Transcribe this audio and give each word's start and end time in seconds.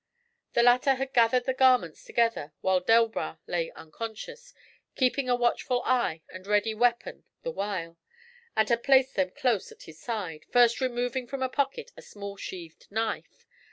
The 0.53 0.63
latter 0.63 0.95
had 0.95 1.13
gathered 1.13 1.43
the 1.43 1.53
garments 1.53 2.03
together 2.03 2.53
while 2.61 2.79
Delbras 2.79 3.37
lay 3.45 3.69
unconscious, 3.73 4.51
keeping 4.95 5.29
a 5.29 5.35
watchful 5.35 5.83
eye 5.83 6.23
and 6.33 6.47
ready 6.47 6.73
weapon 6.73 7.23
the 7.43 7.51
while, 7.51 7.99
and 8.55 8.67
had 8.67 8.81
placed 8.81 9.13
them 9.15 9.29
close 9.29 9.71
at 9.71 9.83
his 9.83 9.99
side, 9.99 10.45
first 10.51 10.81
removing 10.81 11.27
from 11.27 11.43
a 11.43 11.49
pocket 11.49 11.91
a 11.95 12.01
small 12.01 12.35
sheathed 12.35 12.91
knife. 12.91 13.45